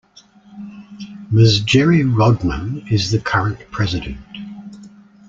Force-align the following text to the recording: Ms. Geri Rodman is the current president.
Ms. 1.29 1.59
Geri 1.59 2.01
Rodman 2.03 2.87
is 2.89 3.11
the 3.11 3.19
current 3.19 3.59
president. 3.69 4.17